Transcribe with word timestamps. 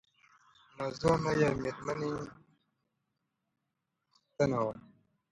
نازو 0.77 1.07
انا 1.15 1.31
یوه 1.41 1.57
مېړنۍ 1.61 2.11
پښتنه 4.11 4.59
وه. 4.65 4.73